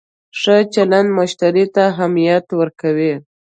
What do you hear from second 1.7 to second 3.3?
ته اهمیت ورکوي.